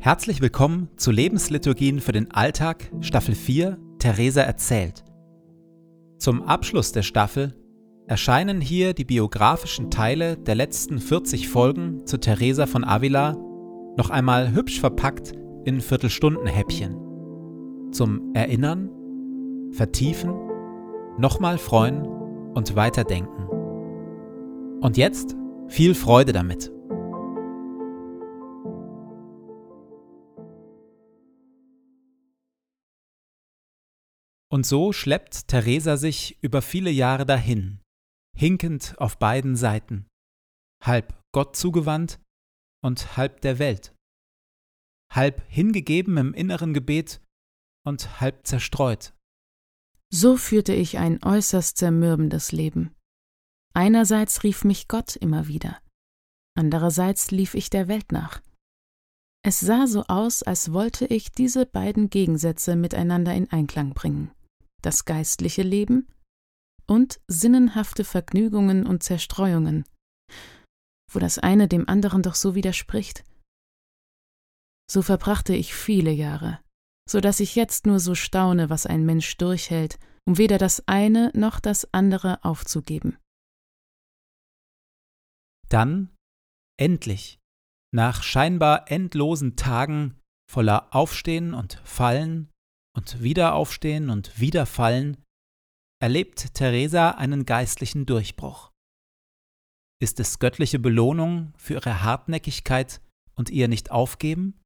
[0.00, 5.02] Herzlich willkommen zu Lebensliturgien für den Alltag, Staffel 4, Theresa erzählt.
[6.18, 7.56] Zum Abschluss der Staffel
[8.06, 13.32] erscheinen hier die biografischen Teile der letzten 40 Folgen zu Theresa von Avila
[13.96, 15.32] noch einmal hübsch verpackt
[15.64, 17.90] in Viertelstundenhäppchen.
[17.90, 18.88] Zum Erinnern,
[19.72, 20.32] Vertiefen,
[21.18, 22.06] nochmal freuen
[22.54, 23.48] und weiterdenken.
[24.80, 25.34] Und jetzt
[25.66, 26.70] viel Freude damit.
[34.50, 37.80] Und so schleppt Theresa sich über viele Jahre dahin,
[38.34, 40.06] hinkend auf beiden Seiten,
[40.82, 42.18] halb Gott zugewandt
[42.82, 43.94] und halb der Welt,
[45.12, 47.20] halb hingegeben im inneren Gebet
[47.86, 49.12] und halb zerstreut.
[50.10, 52.94] So führte ich ein äußerst zermürbendes Leben.
[53.74, 55.78] Einerseits rief mich Gott immer wieder,
[56.56, 58.40] andererseits lief ich der Welt nach.
[59.44, 64.32] Es sah so aus, als wollte ich diese beiden Gegensätze miteinander in Einklang bringen
[64.82, 66.08] das geistliche Leben
[66.86, 69.84] und sinnenhafte Vergnügungen und Zerstreuungen,
[71.12, 73.24] wo das eine dem anderen doch so widerspricht.
[74.90, 76.60] So verbrachte ich viele Jahre,
[77.08, 81.30] so dass ich jetzt nur so staune, was ein Mensch durchhält, um weder das eine
[81.34, 83.18] noch das andere aufzugeben.
[85.68, 86.14] Dann,
[86.78, 87.38] endlich,
[87.94, 90.18] nach scheinbar endlosen Tagen
[90.50, 92.50] voller Aufstehen und Fallen,
[92.98, 95.22] und wieder aufstehen und wieder fallen,
[96.02, 98.72] erlebt Theresa einen geistlichen Durchbruch.
[100.02, 103.00] Ist es göttliche Belohnung für ihre Hartnäckigkeit
[103.36, 104.60] und ihr nicht aufgeben?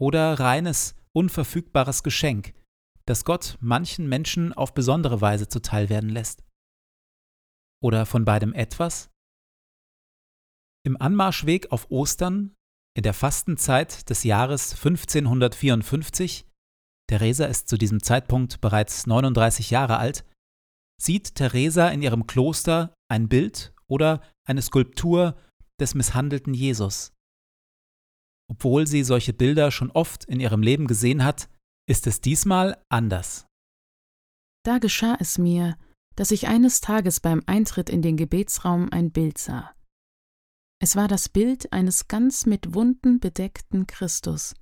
[0.00, 2.54] Oder reines, unverfügbares Geschenk,
[3.04, 6.44] das Gott manchen Menschen auf besondere Weise zuteil werden lässt?
[7.80, 9.10] Oder von beidem etwas?
[10.84, 12.56] Im Anmarschweg auf Ostern,
[12.96, 16.45] in der Fastenzeit des Jahres 1554,
[17.08, 20.24] Theresa ist zu diesem Zeitpunkt bereits 39 Jahre alt,
[21.00, 25.36] sieht Theresa in ihrem Kloster ein Bild oder eine Skulptur
[25.80, 27.12] des misshandelten Jesus.
[28.50, 31.48] Obwohl sie solche Bilder schon oft in ihrem Leben gesehen hat,
[31.88, 33.46] ist es diesmal anders.
[34.64, 35.76] Da geschah es mir,
[36.16, 39.74] dass ich eines Tages beim Eintritt in den Gebetsraum ein Bild sah.
[40.80, 44.54] Es war das Bild eines ganz mit Wunden bedeckten Christus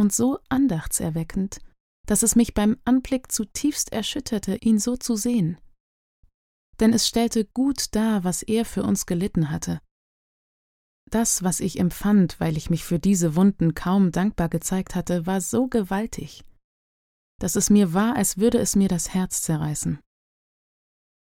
[0.00, 1.60] und so andachtserweckend,
[2.06, 5.58] dass es mich beim Anblick zutiefst erschütterte, ihn so zu sehen.
[6.80, 9.80] Denn es stellte gut dar, was er für uns gelitten hatte.
[11.10, 15.40] Das, was ich empfand, weil ich mich für diese Wunden kaum dankbar gezeigt hatte, war
[15.40, 16.44] so gewaltig,
[17.40, 20.00] dass es mir war, als würde es mir das Herz zerreißen.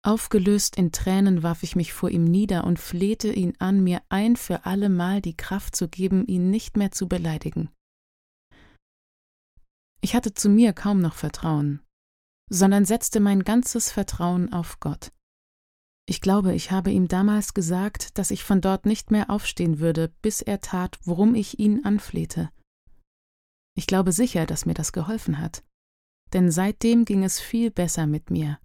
[0.03, 4.35] Aufgelöst in Tränen warf ich mich vor ihm nieder und flehte ihn an, mir ein
[4.35, 7.69] für allemal die Kraft zu geben, ihn nicht mehr zu beleidigen.
[10.05, 11.81] Ich hatte zu mir kaum noch Vertrauen,
[12.47, 15.11] sondern setzte mein ganzes Vertrauen auf Gott.
[16.07, 20.09] Ich glaube, ich habe ihm damals gesagt, dass ich von dort nicht mehr aufstehen würde,
[20.21, 22.51] bis er tat, worum ich ihn anflehte.
[23.75, 25.63] Ich glaube sicher, dass mir das geholfen hat,
[26.33, 28.59] denn seitdem ging es viel besser mit mir.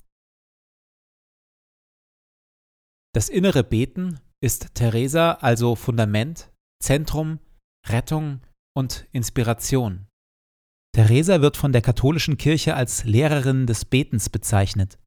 [3.15, 6.53] Das innere Beten ist Theresa also Fundament,
[6.83, 7.39] Zentrum,
[7.89, 8.43] Rettung
[8.77, 10.07] und Inspiration.
[10.93, 14.99] Theresa wird von der katholischen Kirche als Lehrerin des Betens bezeichnet.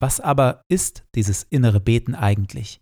[0.00, 2.80] Was aber ist dieses innere Beten eigentlich?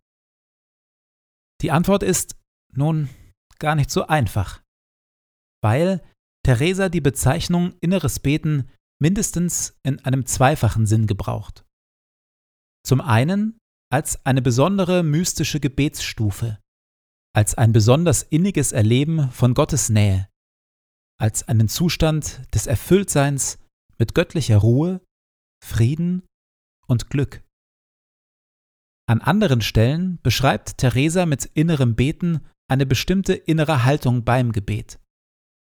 [1.62, 2.36] Die Antwort ist
[2.72, 3.08] nun
[3.58, 4.62] gar nicht so einfach,
[5.62, 6.04] weil
[6.44, 8.70] Theresa die Bezeichnung inneres Beten
[9.00, 11.64] mindestens in einem zweifachen Sinn gebraucht.
[12.84, 13.58] Zum einen
[13.90, 16.58] als eine besondere mystische Gebetsstufe,
[17.34, 20.28] als ein besonders inniges Erleben von Gottes Nähe,
[21.18, 23.58] als einen Zustand des Erfülltseins
[23.98, 25.00] mit göttlicher Ruhe,
[25.64, 26.22] Frieden
[26.86, 27.42] und Glück.
[29.08, 34.98] An anderen Stellen beschreibt Theresa mit innerem Beten eine bestimmte innere Haltung beim Gebet.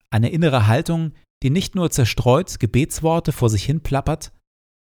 [0.10, 1.14] Eine innere Haltung,
[1.44, 4.32] die nicht nur zerstreut Gebetsworte vor sich hin plappert,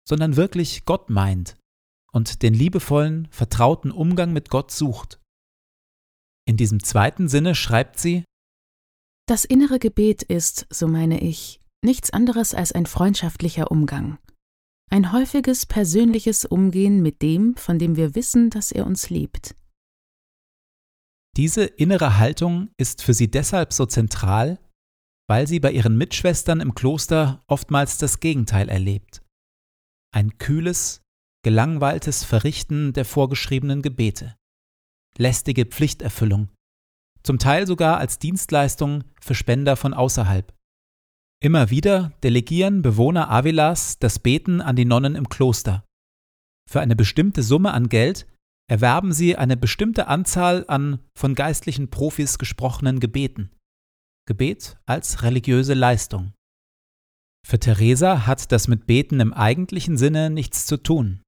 [0.07, 1.57] sondern wirklich Gott meint
[2.12, 5.19] und den liebevollen, vertrauten Umgang mit Gott sucht.
[6.48, 8.25] In diesem zweiten Sinne schreibt sie
[9.31, 14.18] das innere Gebet ist, so meine ich, nichts anderes als ein freundschaftlicher Umgang.
[14.89, 19.56] Ein häufiges persönliches Umgehen mit dem, von dem wir wissen, dass er uns liebt.
[21.38, 24.60] Diese innere Haltung ist für sie deshalb so zentral,
[25.30, 29.24] weil sie bei ihren Mitschwestern im Kloster oftmals das Gegenteil erlebt.
[30.13, 31.04] Ein kühles,
[31.45, 34.36] gelangweiltes Verrichten der vorgeschriebenen Gebete,
[35.18, 36.50] lästige Pflichterfüllung,
[37.23, 40.53] zum Teil sogar als Dienstleistung für Spender von außerhalb.
[41.44, 45.83] Immer wieder delegieren Bewohner Avilas das Beten an die Nonnen im Kloster.
[46.69, 48.27] Für eine bestimmte Summe an Geld
[48.69, 53.51] erwerben sie eine bestimmte Anzahl an von geistlichen Profis gesprochenen Gebeten.
[54.27, 56.33] Gebet als religiöse Leistung.
[57.45, 61.21] Für Theresa hat das mit Beten im eigentlichen Sinne nichts zu tun.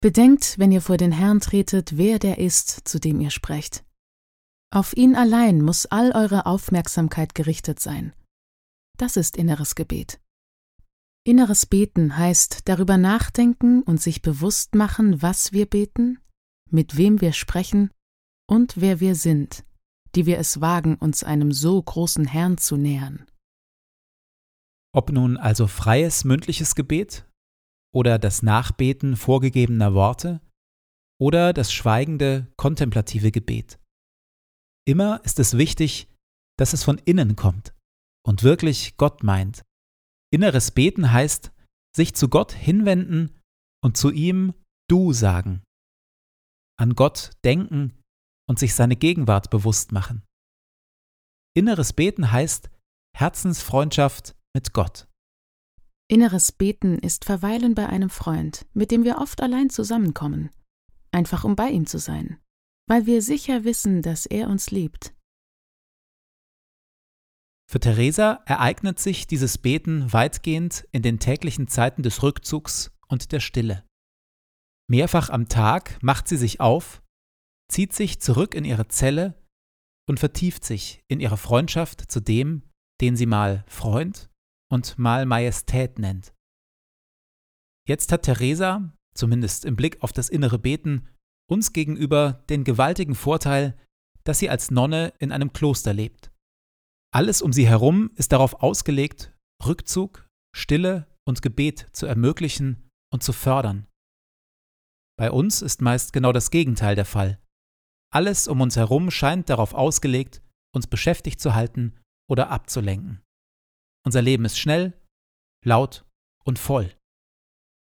[0.00, 3.84] Bedenkt, wenn ihr vor den Herrn tretet, wer der ist, zu dem ihr sprecht.
[4.74, 8.14] Auf ihn allein muss all eure Aufmerksamkeit gerichtet sein.
[8.96, 10.18] Das ist inneres Gebet.
[11.24, 16.20] Inneres Beten heißt darüber nachdenken und sich bewusst machen, was wir beten,
[16.70, 17.90] mit wem wir sprechen
[18.48, 19.62] und wer wir sind,
[20.14, 23.26] die wir es wagen, uns einem so großen Herrn zu nähern.
[24.94, 27.28] Ob nun also freies mündliches Gebet
[27.94, 30.40] oder das Nachbeten vorgegebener Worte
[31.20, 33.78] oder das schweigende kontemplative Gebet.
[34.84, 36.08] Immer ist es wichtig,
[36.58, 37.74] dass es von innen kommt
[38.26, 39.64] und wirklich Gott meint.
[40.32, 41.52] Inneres Beten heißt,
[41.94, 43.38] sich zu Gott hinwenden
[43.84, 44.54] und zu ihm
[44.88, 45.62] Du sagen.
[46.78, 47.98] An Gott denken
[48.48, 50.22] und sich seine Gegenwart bewusst machen.
[51.54, 52.70] Inneres Beten heißt
[53.16, 55.06] Herzensfreundschaft mit Gott.
[56.10, 60.50] Inneres Beten ist Verweilen bei einem Freund, mit dem wir oft allein zusammenkommen,
[61.10, 62.38] einfach um bei ihm zu sein,
[62.92, 65.14] weil wir sicher wissen, dass er uns liebt.
[67.66, 73.40] Für Theresa ereignet sich dieses Beten weitgehend in den täglichen Zeiten des Rückzugs und der
[73.40, 73.86] Stille.
[74.90, 77.02] Mehrfach am Tag macht sie sich auf,
[77.70, 79.42] zieht sich zurück in ihre Zelle
[80.06, 82.68] und vertieft sich in ihre Freundschaft zu dem,
[83.00, 84.28] den sie mal Freund
[84.70, 86.34] und mal Majestät nennt.
[87.88, 91.08] Jetzt hat Theresa, zumindest im Blick auf das innere Beten,
[91.52, 93.76] uns gegenüber den gewaltigen Vorteil,
[94.24, 96.32] dass sie als Nonne in einem Kloster lebt.
[97.14, 103.32] Alles um sie herum ist darauf ausgelegt, Rückzug, Stille und Gebet zu ermöglichen und zu
[103.32, 103.86] fördern.
[105.18, 107.38] Bei uns ist meist genau das Gegenteil der Fall.
[108.12, 110.42] Alles um uns herum scheint darauf ausgelegt,
[110.74, 111.98] uns beschäftigt zu halten
[112.30, 113.22] oder abzulenken.
[114.04, 114.98] Unser Leben ist schnell,
[115.64, 116.04] laut
[116.44, 116.92] und voll.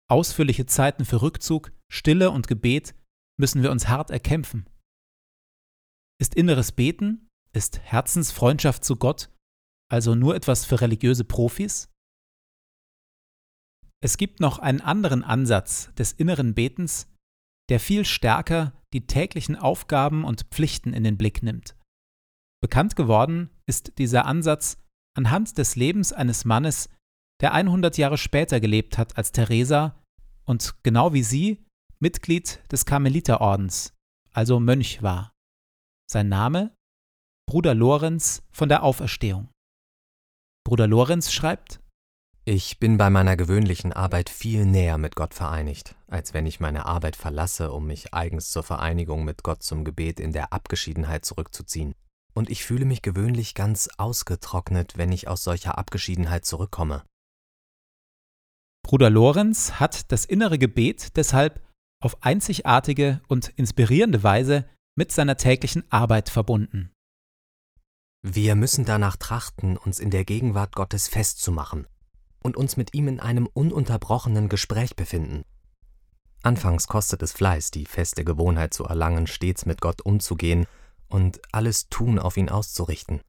[0.09, 2.95] Ausführliche Zeiten für Rückzug, Stille und Gebet
[3.39, 4.69] müssen wir uns hart erkämpfen.
[6.19, 9.29] Ist inneres Beten, ist Herzensfreundschaft zu Gott
[9.89, 11.89] also nur etwas für religiöse Profis?
[14.03, 17.11] Es gibt noch einen anderen Ansatz des inneren Betens,
[17.69, 21.75] der viel stärker die täglichen Aufgaben und Pflichten in den Blick nimmt.
[22.61, 24.77] Bekannt geworden ist dieser Ansatz
[25.15, 26.89] anhand des Lebens eines Mannes,
[27.41, 30.01] der 100 Jahre später gelebt hat als Teresa
[30.45, 31.65] und genau wie sie
[31.99, 33.93] Mitglied des Karmeliterordens,
[34.33, 35.33] also Mönch war.
[36.09, 36.75] Sein Name?
[37.49, 39.49] Bruder Lorenz von der Auferstehung.
[40.63, 41.79] Bruder Lorenz schreibt,
[42.45, 46.85] ich bin bei meiner gewöhnlichen Arbeit viel näher mit Gott vereinigt, als wenn ich meine
[46.85, 51.93] Arbeit verlasse, um mich eigens zur Vereinigung mit Gott zum Gebet in der Abgeschiedenheit zurückzuziehen
[52.37, 57.03] und ich fühle mich gewöhnlich ganz ausgetrocknet, wenn ich aus solcher Abgeschiedenheit zurückkomme.
[58.83, 61.66] Bruder Lorenz hat das innere Gebet deshalb
[61.99, 64.65] auf einzigartige und inspirierende Weise
[64.95, 66.91] mit seiner täglichen Arbeit verbunden.
[68.23, 71.87] Wir müssen danach trachten, uns in der Gegenwart Gottes festzumachen
[72.43, 75.43] und uns mit ihm in einem ununterbrochenen Gespräch befinden.
[76.43, 80.65] Anfangs kostet es Fleiß, die feste Gewohnheit zu erlangen, stets mit Gott umzugehen
[81.09, 83.21] und alles Tun auf ihn auszurichten.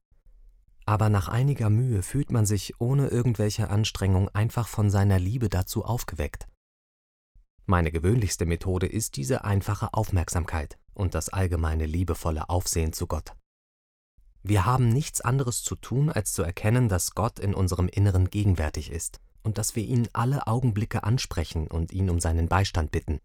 [0.85, 5.85] Aber nach einiger Mühe fühlt man sich ohne irgendwelche Anstrengung einfach von seiner Liebe dazu
[5.85, 6.47] aufgeweckt.
[7.69, 13.35] Meine gewöhnlichste Methode ist diese einfache Aufmerksamkeit und das allgemeine liebevolle Aufsehen zu Gott.
[14.41, 18.91] Wir haben nichts anderes zu tun, als zu erkennen, dass Gott in unserem Inneren gegenwärtig
[18.91, 23.19] ist und dass wir ihn alle Augenblicke ansprechen und ihn um seinen Beistand bitten.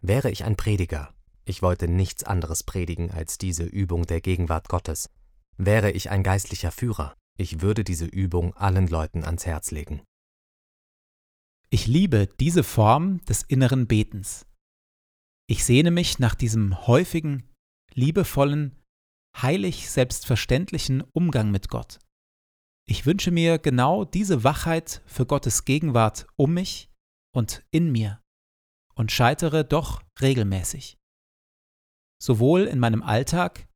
[0.00, 1.12] Wäre ich ein Prediger,
[1.44, 5.10] ich wollte nichts anderes predigen als diese Übung der Gegenwart Gottes.
[5.58, 10.00] Wäre ich ein geistlicher Führer, ich würde diese Übung allen Leuten ans Herz legen.
[11.74, 14.44] Ich liebe diese Form des inneren Betens.
[15.48, 17.48] Ich sehne mich nach diesem häufigen,
[17.94, 18.78] liebevollen,
[19.34, 21.98] heilig selbstverständlichen Umgang mit Gott.
[22.86, 26.90] Ich wünsche mir genau diese Wachheit für Gottes Gegenwart um mich
[27.34, 28.20] und in mir
[28.94, 30.98] und scheitere doch regelmäßig.
[32.22, 33.66] Sowohl in meinem Alltag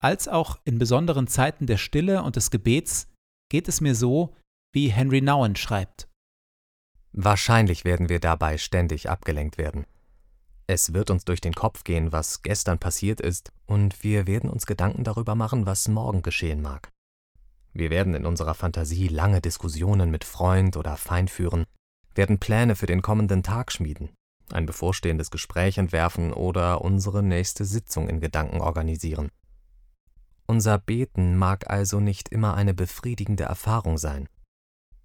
[0.00, 3.12] als auch in besonderen Zeiten der Stille und des Gebets
[3.50, 4.36] geht es mir so,
[4.72, 6.09] wie Henry Nouwen schreibt.
[7.12, 9.86] Wahrscheinlich werden wir dabei ständig abgelenkt werden.
[10.66, 14.66] Es wird uns durch den Kopf gehen, was gestern passiert ist, und wir werden uns
[14.66, 16.92] Gedanken darüber machen, was morgen geschehen mag.
[17.72, 21.64] Wir werden in unserer Fantasie lange Diskussionen mit Freund oder Feind führen,
[22.14, 24.10] werden Pläne für den kommenden Tag schmieden,
[24.52, 29.30] ein bevorstehendes Gespräch entwerfen oder unsere nächste Sitzung in Gedanken organisieren.
[30.46, 34.28] Unser Beten mag also nicht immer eine befriedigende Erfahrung sein.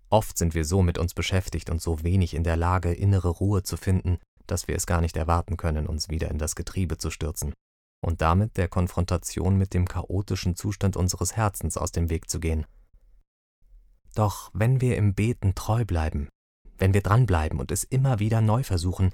[0.09, 3.63] Oft sind wir so mit uns beschäftigt und so wenig in der Lage, innere Ruhe
[3.63, 7.09] zu finden, dass wir es gar nicht erwarten können, uns wieder in das Getriebe zu
[7.09, 7.53] stürzen
[8.01, 12.65] und damit der Konfrontation mit dem chaotischen Zustand unseres Herzens aus dem Weg zu gehen.
[14.13, 16.29] Doch wenn wir im Beten treu bleiben,
[16.77, 19.11] wenn wir dranbleiben und es immer wieder neu versuchen,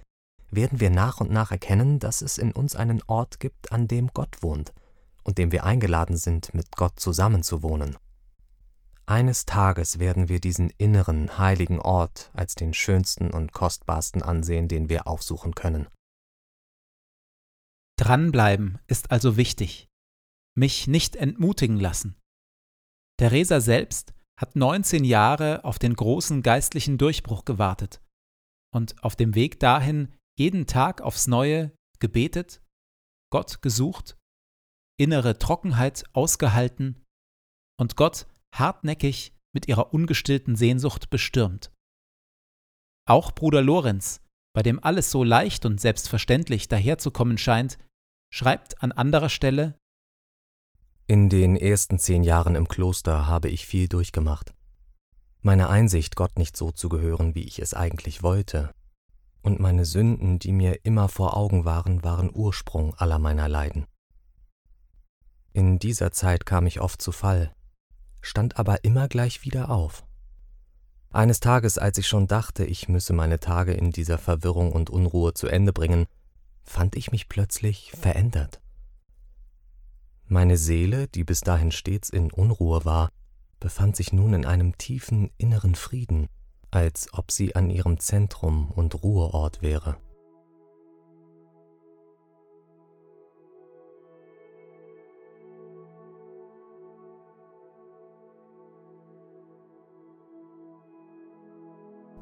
[0.50, 4.10] werden wir nach und nach erkennen, dass es in uns einen Ort gibt, an dem
[4.13, 4.74] Gott wohnt
[5.24, 7.98] und dem wir eingeladen sind, mit Gott zusammenzuwohnen.
[9.05, 14.89] Eines Tages werden wir diesen inneren, heiligen Ort als den schönsten und kostbarsten ansehen, den
[14.89, 15.88] wir aufsuchen können.
[17.98, 19.88] Dranbleiben ist also wichtig.
[20.55, 22.17] Mich nicht entmutigen lassen.
[23.17, 28.01] Theresa selbst hat 19 Jahre auf den großen geistlichen Durchbruch gewartet
[28.74, 32.62] und auf dem Weg dahin jeden Tag aufs Neue gebetet,
[33.31, 34.17] Gott gesucht,
[35.00, 37.03] innere Trockenheit ausgehalten
[37.79, 41.72] und Gott hartnäckig mit ihrer ungestillten Sehnsucht bestürmt.
[43.05, 44.22] Auch Bruder Lorenz,
[44.53, 47.77] bei dem alles so leicht und selbstverständlich daherzukommen scheint,
[48.34, 49.77] schreibt an anderer Stelle
[51.08, 54.53] In den ersten zehn Jahren im Kloster habe ich viel durchgemacht.
[55.41, 58.74] Meine Einsicht, Gott nicht so zu gehören, wie ich es eigentlich wollte,
[59.41, 63.88] und meine Sünden, die mir immer vor Augen waren, waren Ursprung aller meiner Leiden.
[65.51, 67.53] In dieser Zeit kam ich oft zu Fall,
[68.21, 70.05] stand aber immer gleich wieder auf.
[71.11, 75.33] Eines Tages, als ich schon dachte, ich müsse meine Tage in dieser Verwirrung und Unruhe
[75.33, 76.05] zu Ende bringen,
[76.63, 78.61] fand ich mich plötzlich verändert.
[80.27, 83.09] Meine Seele, die bis dahin stets in Unruhe war,
[83.59, 86.29] befand sich nun in einem tiefen inneren Frieden,
[86.71, 89.97] als ob sie an ihrem Zentrum und Ruheort wäre.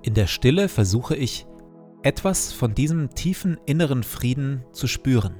[0.09, 1.45] In der Stille versuche ich,
[2.01, 5.39] etwas von diesem tiefen inneren Frieden zu spüren.